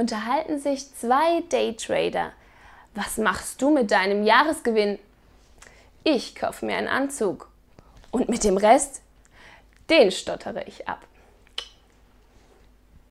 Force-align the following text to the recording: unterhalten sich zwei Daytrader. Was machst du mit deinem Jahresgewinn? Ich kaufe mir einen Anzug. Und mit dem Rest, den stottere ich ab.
unterhalten 0.00 0.58
sich 0.58 0.92
zwei 0.94 1.42
Daytrader. 1.50 2.32
Was 2.94 3.18
machst 3.18 3.60
du 3.62 3.70
mit 3.70 3.90
deinem 3.90 4.24
Jahresgewinn? 4.24 4.98
Ich 6.02 6.34
kaufe 6.34 6.64
mir 6.64 6.76
einen 6.76 6.88
Anzug. 6.88 7.48
Und 8.10 8.28
mit 8.28 8.42
dem 8.42 8.56
Rest, 8.56 9.02
den 9.90 10.10
stottere 10.10 10.64
ich 10.64 10.88
ab. 10.88 11.06